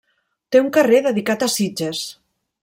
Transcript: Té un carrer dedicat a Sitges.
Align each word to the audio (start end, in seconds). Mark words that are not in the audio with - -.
Té 0.55 0.61
un 0.63 0.71
carrer 0.77 1.01
dedicat 1.09 1.45
a 1.47 1.51
Sitges. 1.57 2.01